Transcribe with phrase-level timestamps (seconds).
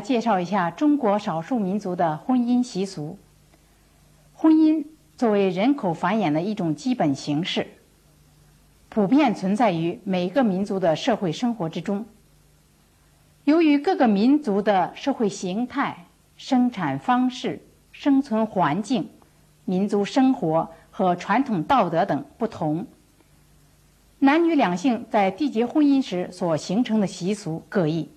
[0.00, 3.18] 介绍一下中国少数民族的婚姻习俗。
[4.32, 4.86] 婚姻
[5.16, 7.66] 作为人口繁衍的一种基本形式，
[8.88, 12.06] 普遍存在于每个民族的社会生活之中。
[13.44, 17.60] 由于各个民族的社会形态、生产方式、
[17.92, 19.10] 生存环境、
[19.64, 22.86] 民族生活和传统道德等不同，
[24.20, 28.10] 男女两性在缔结婚姻时所形成的习俗各异。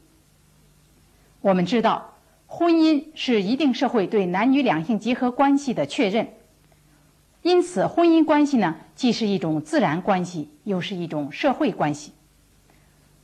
[1.44, 2.14] 我们知道，
[2.48, 6.30] 婚姻是一定社会对男女两性结合关系的确认，
[7.42, 12.14] 因此，婚姻关系呢，既是一种自然关系，又是一种社会关系。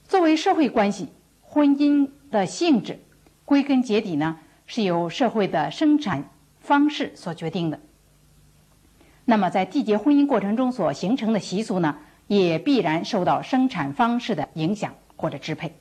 [0.04, 1.08] 作为社会关系，
[1.40, 3.00] 婚姻的性质，
[3.46, 7.80] 归根结底呢，是由社会的生产方式所决定的。
[9.24, 15.74] 那么，在缔结婚姻过程中所形成的习俗呢，也必然受到生产方式的影响或者支配。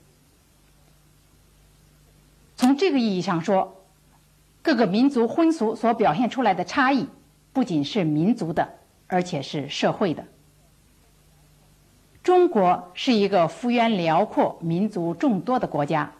[2.59, 3.85] 从这个意义上说，
[4.63, 7.07] 各个民族婚俗所表现出来的差异，
[7.53, 8.69] 不仅是民族的，
[9.07, 10.25] 而且是社会的。
[12.25, 16.13] 中国是一个幅员辽阔、民族众多的国家，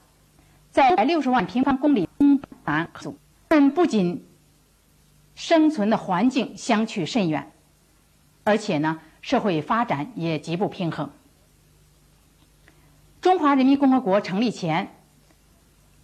[0.71, 4.25] 在六十万平方公里东南族，但不仅
[5.35, 7.51] 生存的环境相去甚远，
[8.45, 11.11] 而且呢，社会发展也极不平衡。
[13.21, 14.95] 中华人民共和国成立前。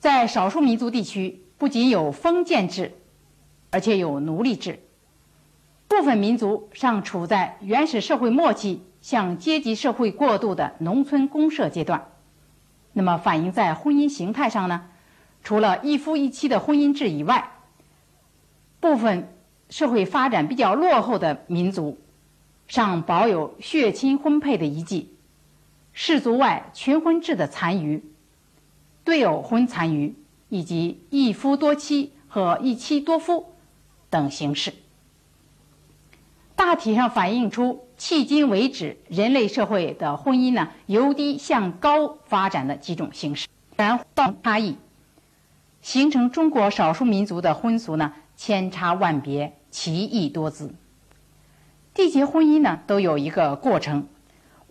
[0.04, 2.92] 在少数民族地区，不仅有封建制，
[3.70, 4.80] 而且有奴隶制。
[5.88, 12.08] 部分民族尚处在原始社会末期向阶级社会过渡的农村公社阶段。
[12.92, 14.90] 那么，反映在婚姻形态上呢？
[15.42, 17.52] 除了一夫一妻的婚姻制以外，
[18.80, 19.34] 部分
[19.70, 21.98] 社会发展比较落后的民族
[22.68, 25.14] 尚保有血亲婚配的遗迹，
[25.94, 28.04] 氏族外群婚制的残余。
[29.04, 30.14] 对偶婚残余，
[30.48, 33.52] 以及一夫多妻和一妻多夫
[34.08, 34.72] 等形式，
[36.56, 43.46] 大体上反映出迄今为止人类社会的婚姻呢由低向高发展的几种形式。
[43.76, 44.76] 然道差异，
[45.82, 50.74] 形成中国少数民族的婚俗呢千差万别，奇异多姿。
[51.94, 54.08] 缔结婚姻呢都有一个过程。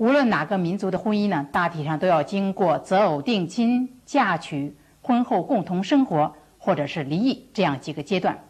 [0.04, 8.44] 无论哪个民族的婚姻呢，大体上都要经过择偶、定亲、嫁娶、婚后共同生活，或者是离异这样几个阶段。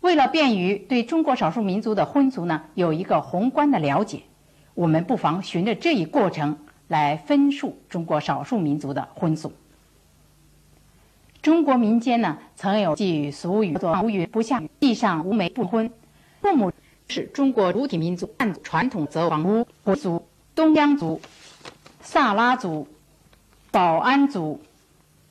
[0.00, 4.24] 为了便于对中国少数民族的婚俗呢有一个宏观的了解，
[4.74, 9.54] 我们不妨循着这一过程来分述中国少数民族的婚俗。
[11.40, 15.90] 中国民间呢曾有句俗语作“无云不下雨，地上无媒不婚”，
[16.42, 16.70] 父母。
[17.10, 21.20] 是中国主体民族按传统择偶族、东疆族、
[22.00, 22.88] 萨拉族、
[23.70, 24.60] 保安族、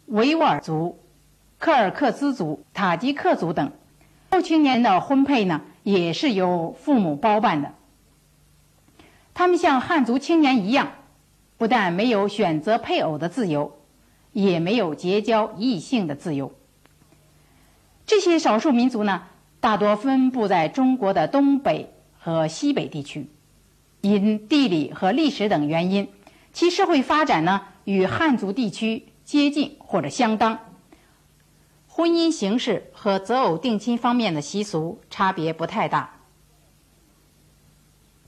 [0.06, 1.00] 维吾尔族、
[1.58, 3.72] 柯尔克孜族、塔吉克族等，
[4.30, 7.74] 后青年的婚配呢，也是由父母包办的。
[9.34, 10.94] 他们像汉族青年一样，
[11.58, 13.78] 不但没有选择配偶的自由，
[14.34, 16.54] 也没有结交异性的自由。
[18.06, 19.24] 这些少数民族呢？
[19.60, 23.28] 大多分布在中国的东北和西北地区，
[24.02, 26.10] 因地理和历史等原因，
[26.54, 30.60] 其社会发展呢与汉族地区接近或者相当，
[31.88, 36.20] 婚姻形式和择偶定亲方面的习俗差别不太大。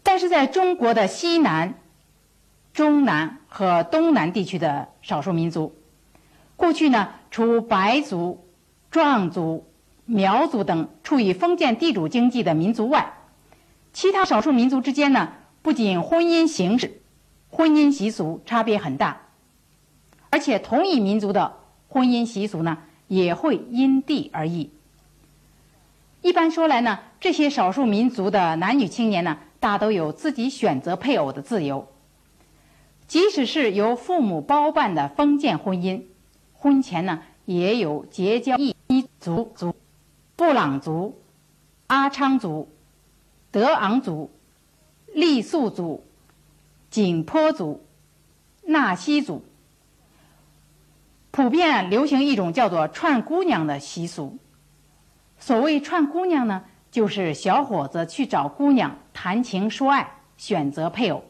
[0.04, 1.80] 但是在中国的西南、
[2.74, 5.76] 中南和东南地区的少数民族，
[6.56, 8.48] 过去呢，除白族、
[8.90, 9.66] 壮族。
[10.12, 13.14] 苗族等处于封建地主经济的民族外，
[13.94, 17.02] 其他少数民族之间呢，不仅婚姻形式、
[17.50, 19.28] 婚姻习俗差别很大，
[20.30, 21.58] 而且同一民族的
[21.88, 22.78] 婚姻习俗呢，
[23.08, 24.72] 也会因地而异。
[26.22, 31.88] 一般说来呢，这些少数民族的男女青年呢，大都有自己选择配偶的自由。
[33.08, 36.04] 即使是由父母包办的封建婚姻，
[36.54, 38.76] 婚前呢，也有结交异
[39.20, 39.76] 族族。
[40.36, 41.20] 布朗族、
[41.88, 42.70] 阿昌族、
[43.52, 44.32] 德昂族、
[45.20, 46.06] 傈僳族、
[46.90, 47.86] 景颇族、
[48.64, 49.44] 纳西族，
[51.32, 54.38] 普遍流行一种叫做“串姑娘”的习俗。
[55.38, 61.26] 所谓“串姑娘”呢，就是小伙子去找姑娘谈情说爱，选择配偶。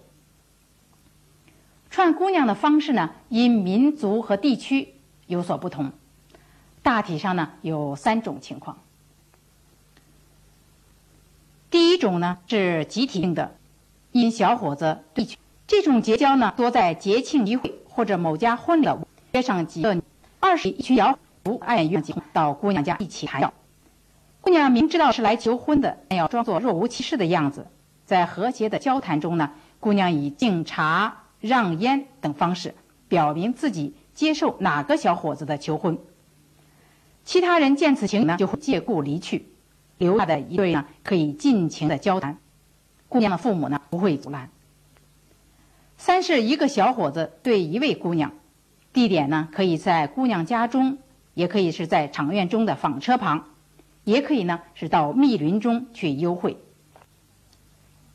[1.89, 4.93] 串姑娘的方式呢，因民族和地区
[5.25, 5.91] 有所不同，
[6.83, 8.77] 大体上呢有三种情况。
[11.71, 13.55] 第一种呢是集体性的，
[14.11, 15.27] 因小伙子对
[15.67, 18.87] 这种结交呢多在节庆聚会或者某家婚礼，
[19.33, 20.01] 约上几个
[20.39, 22.01] 二十一群小伙爱约
[22.33, 23.53] 到姑娘家一起谈笑。
[24.41, 27.67] 姑娘明知道是来求婚的，但要装作若无其事的样子。
[28.05, 32.73] 在和谐的交谈中呢，姑娘以敬茶、让烟等方式
[33.07, 35.99] 表明自己接受哪个小伙子的求婚。
[37.23, 39.49] 其他人见此情呢，就会借故离去，
[39.99, 42.39] 留下的一对呢可以尽情的交谈。
[43.09, 44.49] 姑娘的父母呢不会阻拦。
[45.97, 48.31] 三是一个小伙子对一位姑娘，
[48.93, 50.99] 地点呢可以在姑娘家中，
[51.33, 53.45] 也可以是在场院中的纺车旁，
[54.05, 56.57] 也可以呢是到密林中去幽会。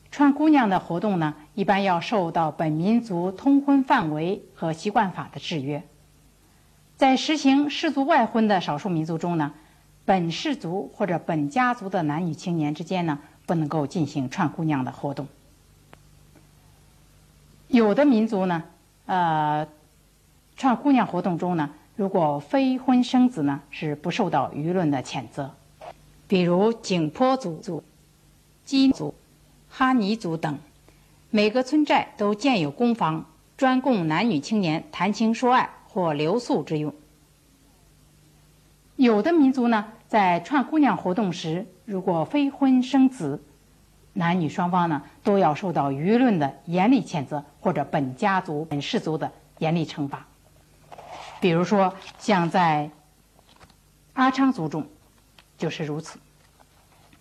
[0.09, 5.83] 串姑娘的活动呢，一般要受到本民族通婚范围和习惯法的制约。
[6.95, 9.51] 在实行氏族外婚的少数民族中呢，
[10.05, 15.27] 本氏族或者本家族的男女青年之间呢，不能够进行串姑娘的活动。
[17.67, 18.63] 有的民族呢，
[19.05, 19.67] 呃，
[20.55, 25.51] 串姑娘活动中呢，如果非婚生子呢，是不受到舆论的谴责。
[26.27, 27.83] 比如景颇族、
[28.63, 29.13] 基族、
[29.69, 30.57] 哈尼族等，
[31.29, 33.25] 每个村寨都建有公房，
[33.57, 35.69] 专供男女青年谈情说爱。
[35.95, 36.93] 或留宿之用。
[38.97, 43.43] 有的民族呢，在串姑娘活动时，如果非婚生子，
[44.13, 50.25] 男女双方呢都要受到舆论的严厉谴责，或者本家族、本氏族的严厉惩罚。
[51.39, 52.89] 比如说，像在
[54.13, 54.87] 阿昌族中，
[55.57, 56.19] 就是如此。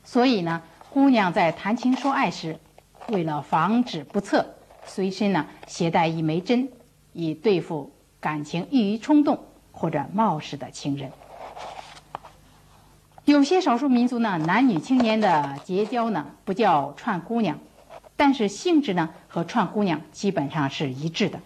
[0.02, 2.58] 所以呢，姑娘在谈情说爱时，
[3.08, 6.68] 为了防止不测，随身呢携带一枚针，
[7.12, 7.92] 以对付。
[8.20, 9.38] 感情易于冲动
[9.70, 11.12] 或者冒失的情人，
[13.24, 17.58] 有些少数民族呢，男女青年的结交呢不叫串姑娘，
[18.16, 21.40] 但是性质呢和串姑娘基本上是一致的。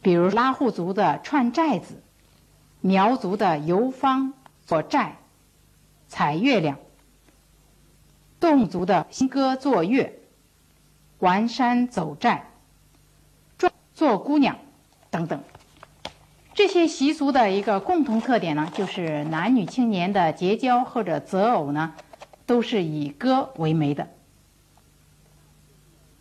[0.00, 2.02] 比如拉祜族的串寨子，
[2.80, 4.34] 苗族的游方
[4.66, 5.18] 做寨、
[6.08, 6.78] 采月亮，
[8.40, 10.18] 侗族的新歌作乐、
[11.20, 12.50] 玩山走寨、
[13.56, 14.58] 转做姑娘
[15.10, 15.44] 等等。
[16.54, 21.94] 这些习俗的一个共同特点呢，就是男女青年的结交或者择偶呢，
[22.44, 24.08] 都是以歌为媒的。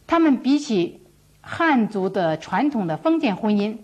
[0.07, 1.01] 他们比起
[1.41, 3.77] 汉族的传统的封建婚姻，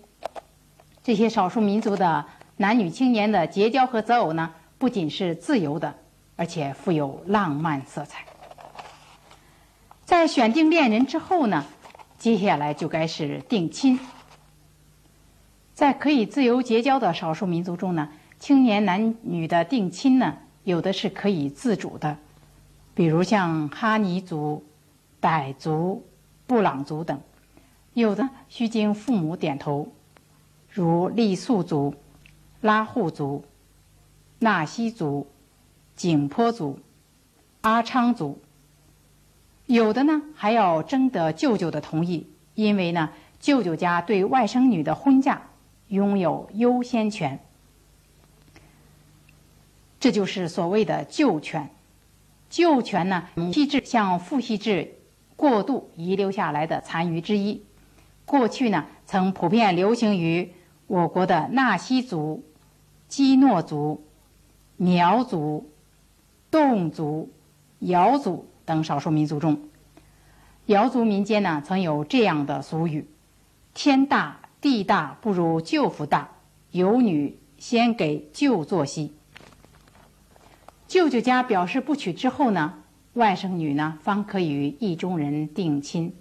[1.04, 5.96] 这些少数民族的男女青年的结交和择偶呢，不仅是自由的，
[6.38, 8.26] 而且富有浪漫色彩。
[10.06, 11.66] 在选定恋人之后呢，
[12.18, 14.00] 接下来就该是定亲。
[15.78, 22.18] 在可以自由结交的少数民族中呢，青年男女的定亲呢，有的是可以自主的，
[22.96, 24.66] 比如像哈尼族、
[25.22, 26.04] 傣族、
[26.48, 27.18] 布朗族等；
[27.94, 29.90] 有的需经父母点头，
[30.72, 31.94] 如傈僳族、
[32.60, 33.46] 拉祜族、
[34.40, 35.28] 纳西族、
[35.96, 36.80] 景颇族、
[37.62, 38.40] 阿昌族；
[39.68, 45.47] 有的呢还要征得舅舅的同意，因为呢舅舅家对外甥女的婚嫁。
[45.90, 47.40] 拥有优先权，
[50.00, 51.70] 这就是所谓的旧权。
[52.50, 54.96] 旧权呢，系制向父系制
[55.36, 57.64] 过渡遗留下来的残余之一。
[58.26, 60.54] 过去呢，曾普遍流行于
[60.88, 62.44] 我国的纳西族、
[63.08, 64.06] 基诺族、
[64.76, 65.70] 苗族、
[66.52, 67.32] 侗族、
[67.80, 69.70] 瑶族等少数民族中。
[70.66, 73.08] 瑶族民间呢，曾有这样的俗语
[73.74, 76.32] ：“天大。”地大不如舅父大，
[76.72, 79.14] 有女先给舅做媳。
[80.90, 82.84] 舅舅家表示不娶之后呢，
[83.14, 86.14] 外甥女呢方可与意中人定亲。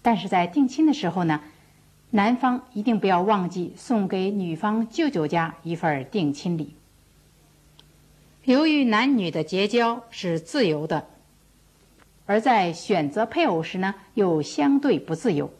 [0.00, 1.42] 但是在定亲的时候呢，
[2.10, 6.74] 男方一定不要忘记送给女方舅舅家一份定亲礼。
[8.44, 11.08] 由于男女的结交是自由的，
[12.24, 15.52] 而在选择配偶时呢，又相对不自由。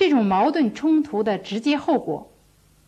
[0.00, 2.30] 这种矛盾冲突的直接后果，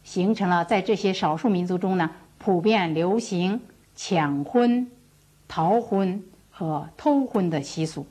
[0.03, 3.61] 形成了在这些少数民族中呢，普遍流行
[3.95, 4.91] 抢婚、
[5.47, 8.07] 逃婚和偷婚的习俗。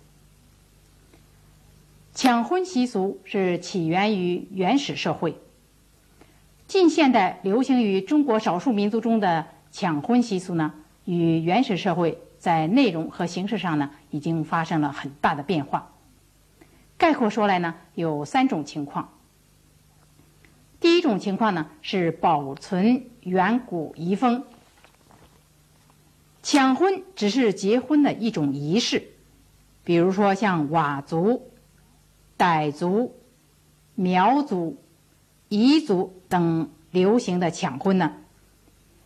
[2.13, 5.35] 抢婚习俗是起源于原始社会，
[6.67, 15.90] 近现代流行于中国少数民族中的抢婚习俗呢，与原始社会在内容和形式上呢，已经发生了很大的变化。
[17.01, 19.17] 概括说来呢，有三种情况。
[20.79, 24.43] 第一种情况呢是保存远古遗风，
[26.43, 29.13] 抢婚只是结婚的一种仪式，
[29.83, 31.49] 比如说像佤族、
[32.37, 33.15] 傣族、
[33.95, 34.77] 苗族、
[35.49, 38.17] 彝族等流行的抢婚呢，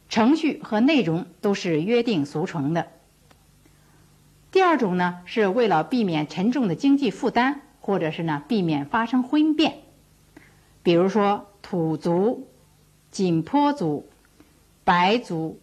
[0.09, 2.87] 程序和内容都是约定俗成的。
[4.51, 9.75] 第二种呢，是为了避免沉重的经济负担，或者是呢避免发生婚变，
[10.81, 12.47] 比如说土族、
[13.11, 14.09] 景颇族、
[14.83, 15.59] 白族、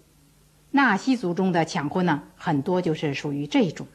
[0.71, 3.88] 纳西族中的抢婚呢，很多就是属于这一种。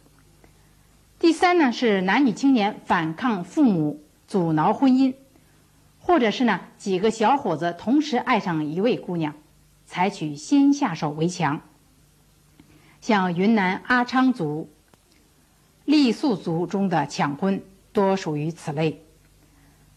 [1.19, 5.13] 第三呢，是男女青年反抗父母阻挠婚姻，
[6.01, 9.35] 或者是呢几个小伙子同时爱上一位姑娘，
[9.85, 11.61] 采取先下手为强，
[12.99, 14.69] 像云南阿昌族。
[15.85, 17.63] 傈僳族中的抢婚
[17.97, 19.03] 多属于此类。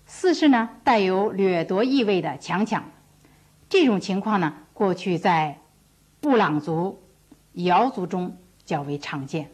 [0.07, 2.85] 四是呢带有掠夺意味的强抢，
[3.69, 5.59] 这种情况呢过去在
[6.19, 7.03] 布朗族、
[7.53, 9.51] 瑶族中较为常见。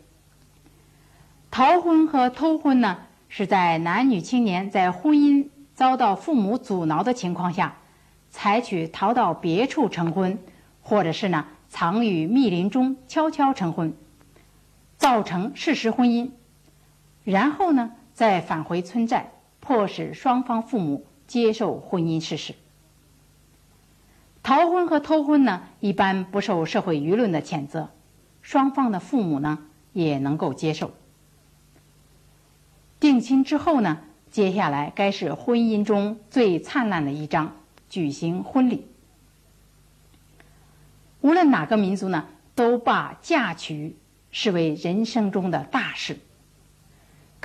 [1.50, 2.99] 逃婚和偷婚呢
[3.29, 7.79] 是在男女青年在婚姻遭到父母阻挠的情况下，
[8.31, 10.38] 采取逃到别处成婚，
[10.83, 13.93] 或者是呢藏于密林中悄悄成婚。
[14.99, 16.31] 造成事实婚姻，
[17.25, 19.30] 然后呢，再返回村寨，
[19.61, 22.54] 迫使双方父母接受婚姻事实。
[24.42, 27.90] 逃婚和偷婚呢，一般不受社会舆论的谴责，
[28.40, 29.58] 双方的父母呢
[29.92, 30.92] 也能够接受。
[32.99, 33.99] 定亲之后呢，
[34.30, 37.54] 接下来该是婚姻中最灿烂的一章，
[37.90, 38.87] 举行婚礼。
[41.20, 43.96] 无论哪个民族呢，都把嫁娶。
[44.32, 46.18] 视为人生中的大事，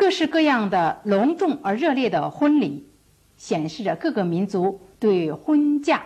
[0.02, 2.90] 各式各样的隆重而热烈的婚礼，
[3.38, 6.06] 显示着各个民族对婚嫁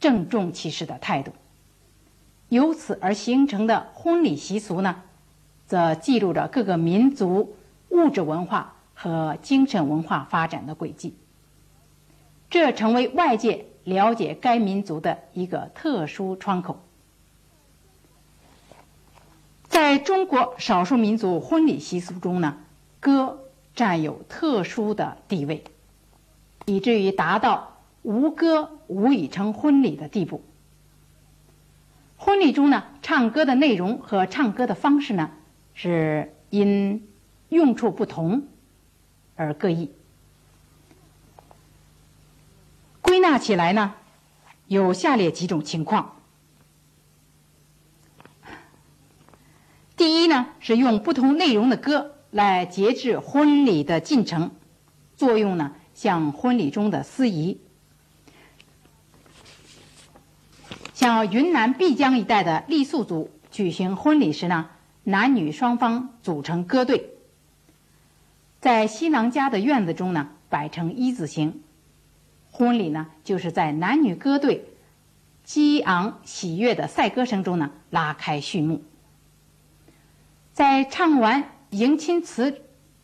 [0.00, 1.32] 郑重其事的态度。
[2.48, 5.02] 由此而形成的婚礼习俗呢，
[5.66, 7.58] 则记录着各个民族
[7.90, 11.14] 物质文化和精神文化发展的轨迹。
[12.48, 16.82] 这成为外界了解该民族的一个特殊窗口。
[19.68, 22.56] 在中国少数民族婚礼习俗中呢，
[23.06, 23.44] 歌
[23.76, 25.62] 占有特殊的地位，
[26.64, 30.42] 以至于达到无歌无以成婚礼的地步。
[32.16, 35.30] 婚礼中呢，唱歌的内容和唱歌的方式呢，
[35.72, 37.08] 是因
[37.48, 38.48] 用处不同
[39.36, 39.92] 而各异。
[43.02, 43.94] 归纳起来呢，
[44.66, 46.16] 有下列几种情况。
[49.96, 54.50] 第一呢，是用不同内容的歌来节制婚礼的进程，
[55.16, 57.60] 作用呢像婚礼中的司仪。
[60.92, 64.70] 像云南碧江一带的傈僳族举行婚礼时呢，
[65.04, 67.10] 男女双方组成歌队，
[68.60, 71.62] 在新郎家的院子中呢摆成一字形，
[72.50, 74.64] 婚礼呢就是在男女歌队
[75.44, 78.82] 激昂喜悦的赛歌声中呢拉开序幕。
[80.52, 82.62] 在唱完迎亲词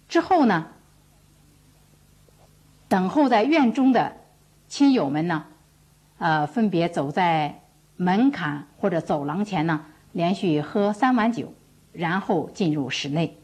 [0.09, 0.69] 之后呢，
[2.89, 4.17] 等候在院中的
[4.67, 5.45] 亲友们呢，
[6.17, 7.61] 呃，分别走在
[7.97, 11.53] 门槛或者走廊前呢，连续喝三碗酒，
[11.93, 13.37] 然后进入室内。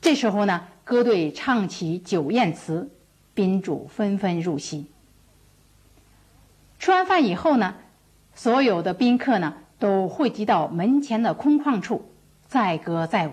[0.00, 2.90] 这时候呢，歌队唱起酒宴词，
[3.32, 4.90] 宾主纷纷入席。
[6.80, 7.76] 吃完饭以后呢，
[8.34, 12.10] 所有的宾客呢，都汇集到门前的空旷处。
[12.48, 13.32] 载歌载舞，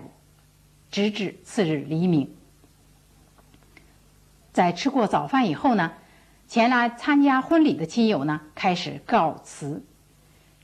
[0.96, 2.34] 直至次日黎明。
[4.54, 5.92] 在吃过早饭以后呢，
[6.48, 9.84] 前来参加婚礼的亲友呢开始告辞。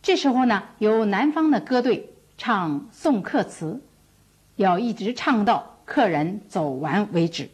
[0.01, 3.83] 这时候呢，由男方的歌队唱送客词，
[4.57, 7.51] 要一直唱到客人走完为止。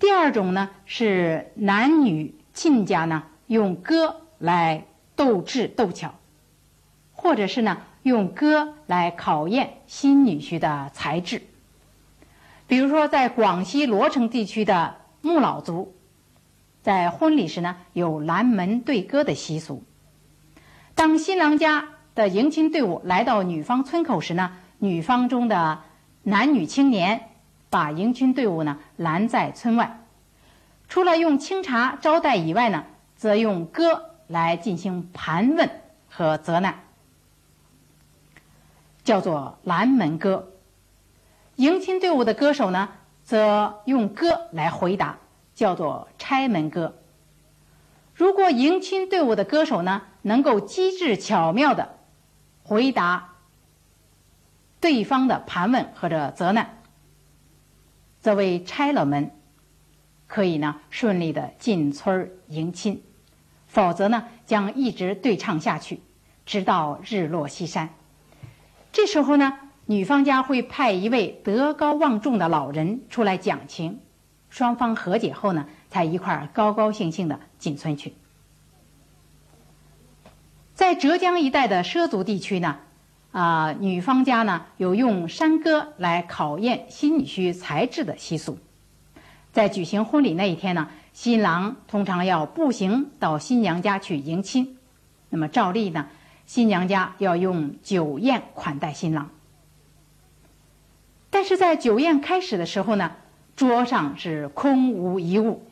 [0.00, 6.16] 第二种呢，是男女亲家呢用歌来斗智斗巧，
[7.12, 7.80] 或者是呢。
[8.04, 11.42] 用歌来考验新女婿的才智。
[12.66, 15.94] 比如说，在广西罗城地区的木老族，
[16.82, 19.82] 在婚礼时呢，有拦门对歌的习俗。
[20.94, 25.80] 当新郎家的迎亲队伍来到女方村口时呢，女方中的
[26.24, 27.30] 男女青年
[27.70, 30.04] 把迎亲队伍呢拦在村外，
[30.88, 32.84] 除了用清茶招待以外呢，
[33.16, 35.70] 则用歌来进行盘问
[36.10, 36.83] 和责难。
[39.04, 40.54] 叫做拦门歌，
[41.56, 42.88] 迎亲队伍的歌手呢，
[43.22, 45.18] 则用歌来回答，
[45.54, 46.96] 叫做拆门歌。
[48.14, 51.98] 如果迎亲队伍的歌手呢，能够机智巧妙的
[52.62, 53.34] 回答
[54.80, 56.78] 对方的盘问或者责难，
[58.20, 59.26] 则为拆了门；
[60.26, 63.02] 可以呢顺利的进村迎亲；
[63.66, 66.00] 否则呢，将一直对唱下去，
[66.46, 67.90] 直到日落西山。
[68.94, 69.54] 这时候呢，
[69.86, 73.98] 女方家会派一位德高望重的老人出来讲情，
[74.48, 78.14] 双方和解后呢，才一块儿高高兴兴的进村去。
[80.74, 82.76] 在浙江一带的畲族地区呢，
[83.32, 88.58] 啊，女方家呢有用山歌来考验新女婿才智的习俗。
[89.52, 94.78] 在举行婚礼那一天呢，新郎通常要步行到新娘家去迎亲，
[95.30, 96.06] 那么照例呢。
[96.46, 99.30] 新娘家要用酒宴款待新郎，
[101.30, 103.12] 但是在酒宴开始的时候呢，
[103.56, 105.66] 桌上是空无一物，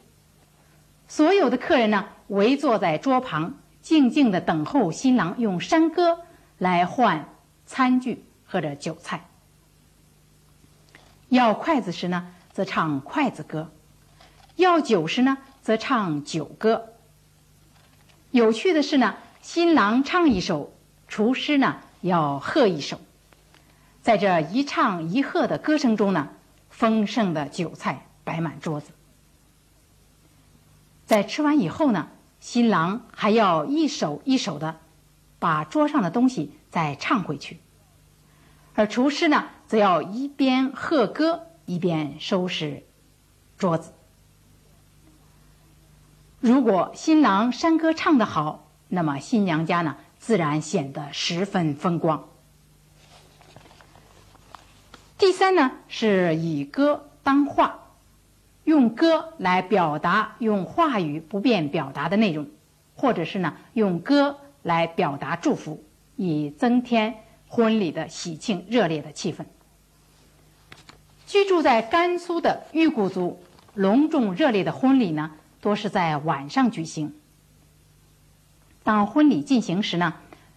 [1.06, 6.20] 所有的客人呢围坐在桌旁，静静的等候新郎用山歌
[6.56, 7.28] 来换
[7.66, 9.28] 餐具或者酒菜。
[11.28, 13.66] 要筷子时呢，则唱筷子歌；
[14.56, 16.94] 要酒时呢，则唱酒歌。
[18.30, 19.16] 有趣的是呢。
[19.42, 20.72] 新郎唱一首，
[21.08, 23.00] 厨师呢要和一首，
[24.00, 26.28] 在这一唱一和的歌声中呢，
[26.70, 28.92] 丰盛的酒菜摆满桌子。
[31.06, 32.08] 在吃完以后呢，
[32.38, 34.78] 新郎还要一首一首的
[35.40, 37.58] 把桌上的东西再唱回去，
[38.76, 42.84] 而厨师呢，则要一边和歌一边收拾
[43.58, 43.92] 桌子。
[46.38, 48.61] 如果新郎山歌唱得好，
[48.94, 52.28] 那么新娘家呢，自然显得十分风光。
[55.16, 57.86] 第三呢，是以歌当画，
[58.64, 62.50] 用歌来表达用话语不便表达的内容，
[62.94, 65.82] 或者是呢，用歌来表达祝福，
[66.16, 67.14] 以增添
[67.48, 69.46] 婚礼的喜庆热烈的气氛。
[71.26, 75.30] 居住在甘肃的裕固族，隆重热烈的婚礼呢，
[75.62, 77.14] 多是在晚上举行。
[78.84, 80.14] 当婚礼进行时呢，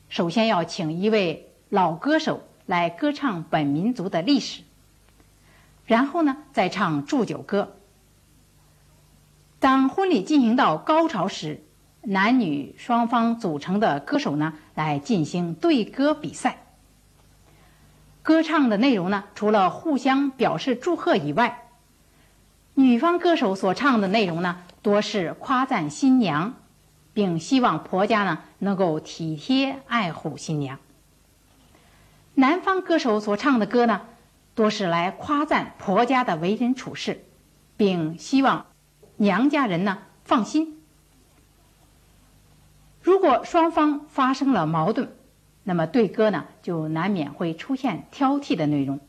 [0.10, 4.62] 首先要请一位老歌手来歌唱本民族的历史，
[5.86, 7.76] 然后呢再唱祝酒歌。
[9.60, 11.64] 当婚礼进行到高潮时，
[12.02, 16.64] 男女双方组成的歌手呢来进行对歌比赛。
[18.24, 21.68] 歌唱的内容呢，除了互相表示祝贺以外，
[22.74, 26.56] 女方歌手所唱的内容呢，多是夸赞新娘。
[27.16, 30.80] 并希望婆家呢能够体贴爱护新娘。
[32.34, 34.02] 南方歌手所唱的歌呢，
[34.54, 37.24] 多是来夸赞婆家的为人处事，
[37.78, 38.66] 并希望
[39.16, 40.84] 娘家人呢放心。
[43.02, 45.16] 如果双方发生了矛盾，
[45.64, 49.00] 那么对歌呢就难免会出现挑剔的内容，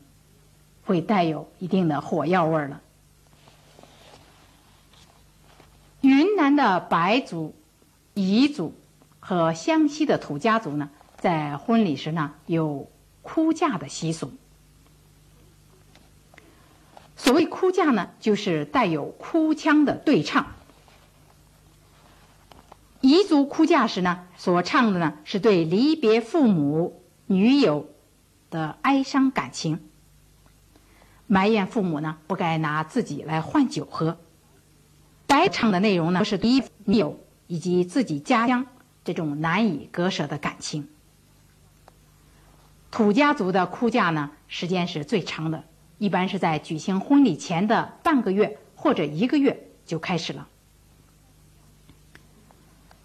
[0.85, 2.79] 会带有一定的火药味了。
[5.99, 7.53] 云南的白族。
[8.17, 8.73] 彝族
[9.19, 12.89] 和湘西的土家族呢，在婚礼时呢有
[13.21, 14.31] 哭嫁的习俗。
[17.15, 20.47] 所谓哭嫁呢，就是带有哭腔的对唱。
[23.01, 27.89] 彝族哭嫁时呢，所唱的呢是对离别父母、女友
[28.49, 29.79] 的哀伤感情，
[31.27, 34.17] 埋怨父母呢不该拿自己来换酒喝。
[35.27, 37.19] 白唱的内容呢是离女友。
[37.47, 38.67] 以及自己家乡
[39.03, 40.87] 这种难以割舍的感情。
[42.91, 45.63] 土家族的哭嫁呢，时间是最长的，
[45.97, 50.47] 一般是在举行婚礼前的半个月或者一个月就开始了。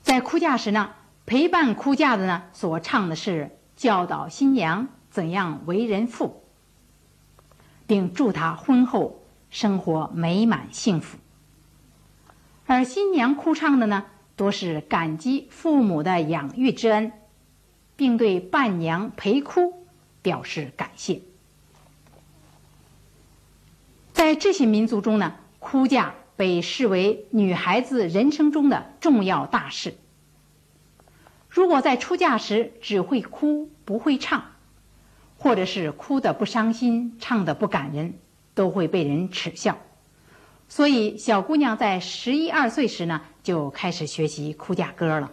[0.03, 0.91] 在哭嫁时呢，
[1.27, 6.43] 陪伴哭嫁的呢所唱的是教导新娘怎样为人妇，
[7.87, 11.19] 并祝她婚后生活美满幸福。
[12.67, 14.07] 而新娘哭唱的呢。
[14.43, 17.13] 多是感激父母的养育之恩，
[17.95, 19.87] 并对伴娘陪哭
[20.21, 21.21] 表示感谢。
[24.13, 29.95] 在这些民族中呢，哭嫁被视为女孩子人生中的重要大事。
[31.49, 34.47] 如果在出嫁时只会哭不会唱，
[35.39, 38.15] 或者是哭的不伤心，唱的不感人，
[38.55, 39.79] 都会被人耻笑。
[40.75, 45.31] 所以，小姑娘在十一二岁时呢，就开始学习哭嫁歌了。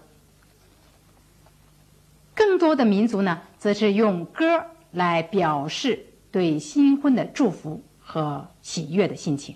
[2.36, 9.56] 更多的民族呢，则是用歌来表示对新婚的祝福和喜悦的心情。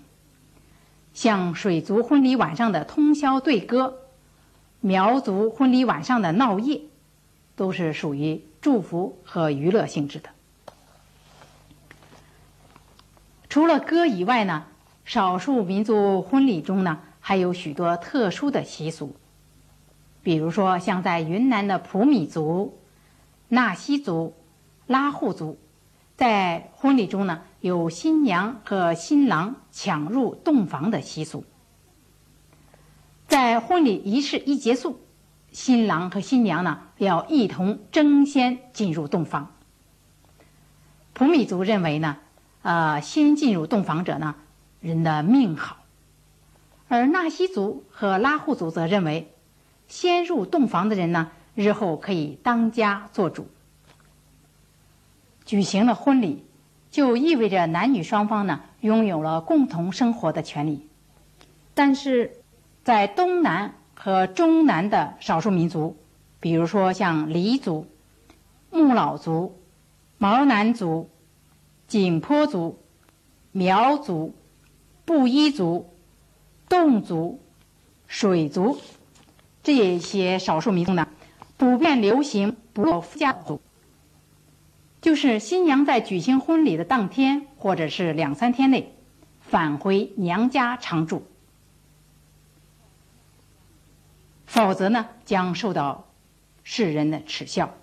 [1.12, 3.98] 像水族婚礼晚上的通宵对歌，
[4.80, 6.80] 苗族婚礼晚上的闹夜，
[7.56, 10.30] 都是属于祝福和娱乐性质的。
[13.50, 14.68] 除了歌以外呢？
[15.04, 19.16] 少数民族婚礼中呢，还有许多特殊的习俗。
[20.22, 22.78] 比如说，像在云南的普米族、
[23.48, 24.34] 纳西族、
[24.86, 25.58] 拉祜族，
[26.16, 31.44] 在婚礼中呢，有新娘和新郎抢入洞房的习俗。
[33.28, 35.00] 在婚礼仪式一结束，
[35.52, 39.52] 新郎和新娘呢要一同争先进入洞房。
[41.12, 42.16] 普米族认为呢，
[42.62, 44.36] 呃，先进入洞房者呢，
[44.84, 45.78] 人的命好；
[46.88, 49.32] 而纳西族和拉祜族则认为，
[49.88, 53.48] 先入洞房的人呢，日后可以当家做主。
[55.44, 56.44] 举行了婚礼，
[56.90, 60.86] 就意味着男女双方呢拥有了共同生活的权利，
[61.74, 62.36] 但是。
[62.84, 65.96] 在东南和中南的少数民族，
[66.38, 67.86] 比如说像黎族、
[68.70, 69.58] 木老族、
[70.18, 71.08] 毛南族、
[71.88, 72.78] 景颇族、
[73.52, 74.34] 苗族、
[75.04, 75.94] 布依族、
[76.68, 77.40] 侗族、
[78.06, 78.80] 水族
[79.62, 81.08] 这些少数民族呢，
[81.56, 83.60] 普遍流行不落夫家族，
[85.00, 88.94] 就是新娘在举行婚礼的当天或者是两三天内
[89.40, 91.26] 返回娘家常住。
[94.46, 96.06] 否则呢，将受到
[96.62, 97.74] 世人的耻笑。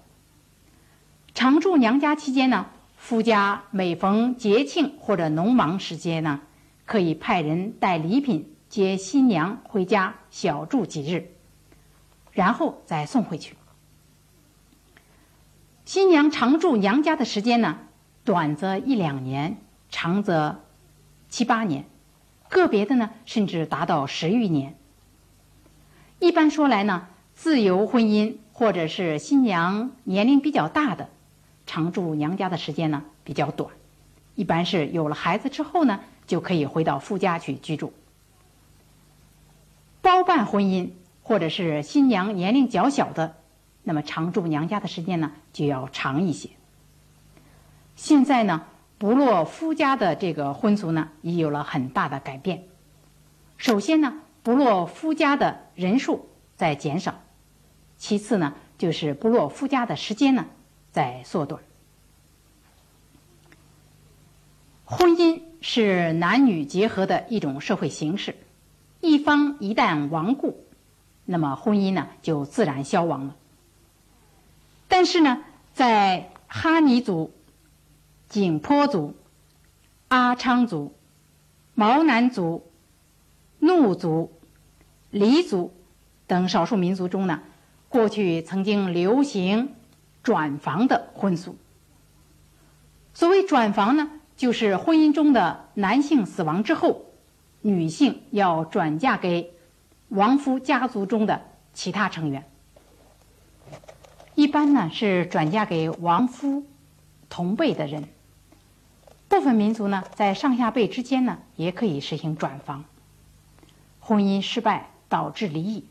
[1.33, 6.41] 常住娘家期间呢，夫家每逢节庆或者农忙时节呢，
[6.85, 11.31] 可以派人带礼品接新娘回家小住几日，
[12.31, 13.55] 然后再送回去。
[15.85, 17.79] 新娘常住娘家的时间呢，
[18.23, 19.57] 短则一两年，
[19.89, 20.61] 长则
[21.27, 21.85] 七八年，
[22.49, 24.77] 个别的呢，甚至达到十余年。
[26.19, 31.09] 一般说来呢，自由婚姻或者是新娘年龄比较大的，
[31.65, 33.71] 常住娘家的时间呢比较短，
[34.35, 35.99] 一般是有了孩子之后呢，
[36.31, 37.91] 就可以回到夫家去居住。
[40.01, 40.91] 包办婚姻
[41.23, 43.35] 或者是新娘年龄较小的，
[43.83, 46.51] 那么常住娘家的时间呢就要长一些。
[47.97, 48.65] 现在呢，
[48.97, 52.63] 不落夫家的这个婚俗呢，已有了很大的改变。
[53.57, 54.21] 首先呢。
[54.43, 57.21] 不落夫家的人数在减少，
[57.95, 60.47] 其次呢，就是不落夫家的时间呢
[60.91, 61.61] 在缩短。
[64.83, 68.35] 婚姻是男女结合的一种社会形式，
[68.99, 70.65] 一方一旦亡故，
[71.23, 73.35] 那么婚姻呢就自然消亡了。
[74.89, 75.43] 但是呢，
[75.73, 77.31] 在哈尼族、
[78.27, 79.15] 景颇族、
[80.09, 80.93] 阿昌族、
[81.73, 82.67] 毛南族。
[83.63, 84.31] 怒族、
[85.11, 85.71] 黎族
[86.25, 87.43] 等少数民族中呢，
[87.89, 89.75] 过去曾经流行
[90.23, 91.55] 转房的婚俗。
[93.13, 94.09] 所谓转房呢，
[94.41, 97.05] 就是婚姻中的男性死亡之后，
[97.61, 99.53] 女性要转嫁给
[100.09, 101.43] 亡夫家族中的
[101.75, 102.43] 其他成员。
[104.33, 106.63] 一般呢是转嫁给亡夫
[107.29, 108.05] 同辈的人。
[109.29, 112.85] 部分民族呢，在上下辈之间呢，也可以实行转房。
[113.99, 115.85] 婚姻失败导致离异，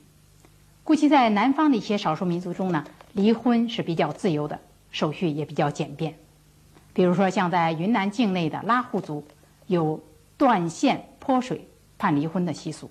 [0.82, 4.58] 估计在南方的一些少数民族中呢，离婚是比较自由的，
[4.90, 6.16] 手续也比较简便。
[6.92, 9.24] 比如说，像在云南境内的拉祜族，
[9.66, 10.02] 有
[10.36, 12.90] 断线泼水判离婚的习俗。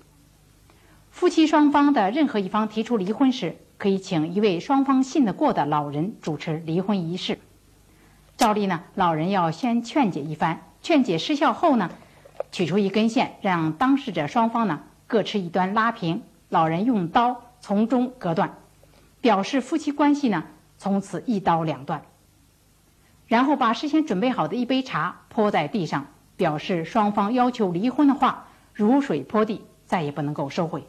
[1.10, 7.38] 夫妻双方的任何一方提出离婚时，可以请一位双方信得过的老人主持离婚仪式。
[8.36, 11.90] 照例呢，老人要先劝解一番，劝解失效后呢，
[12.52, 14.84] 取出一根线，让当事者双方呢。
[15.06, 18.58] 各持一端拉平，老人用刀从中割断，
[19.20, 20.44] 表示夫妻关系呢
[20.78, 22.02] 从此一刀两断。
[23.30, 30.84] 然后把事先准备好的一杯茶泼在地上，表示双方要求离婚的话如水泼地，再也不能够收回。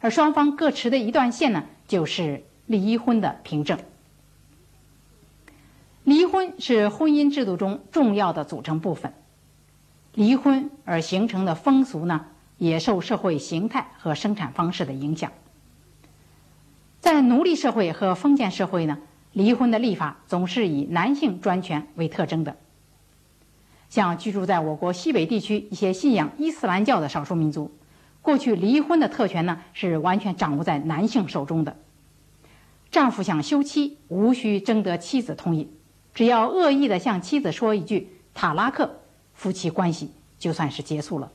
[0.00, 3.78] 而双方各持的一段线呢，就是离婚的凭证。
[6.02, 9.14] 离婚是婚姻制度中重要的组成部分，
[10.12, 12.26] 离婚而形成的风俗呢？
[12.58, 15.32] 也受社会形态和生产方式的影响。
[17.00, 18.98] 在奴隶社会和封建社会呢，
[19.34, 22.56] 离婚的立法总是以男性专权为特征的。
[23.90, 27.70] 像居住在我国西北地区一些信仰伊斯兰教的少数民族，
[28.22, 31.76] 过去离婚的特权呢是完全掌握在男性手中的。
[32.90, 35.68] 丈夫想休妻，无需征得妻子同意，
[36.14, 39.00] 只要恶意的向妻子说一句“塔拉克”，
[39.34, 41.32] 夫妻关系就算是结束了。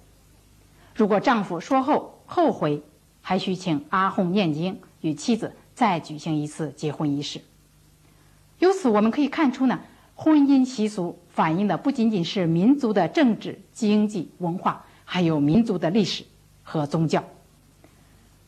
[0.96, 2.82] 如果丈夫说后后悔，
[3.22, 7.42] 还需请阿訇念经，与妻子再举行一次结婚仪式。
[8.60, 9.80] 由此我们可以看出呢，
[10.16, 16.26] 婚姻习俗反映的不仅仅是民族的政治、经济、文化，还有民族的历史
[16.64, 17.24] 和宗教。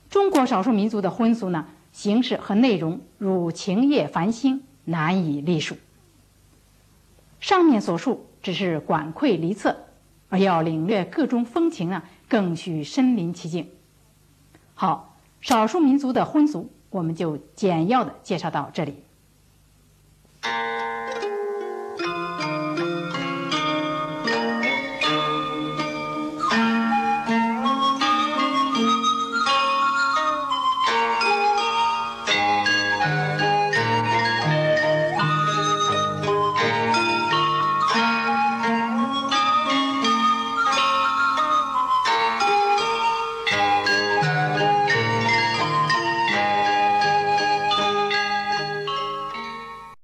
[0.09, 5.77] 中国少数民族的婚俗呢，形式和内容如晴夜繁星，难以隶数。
[7.39, 9.77] 上面所述只是管窥离测，
[10.27, 13.69] 而要领略各种风情呢，更需身临其境。
[14.73, 18.95] 好，少数民族的婚俗，我们就简要的介绍到这里。
[20.43, 20.80] Thank you.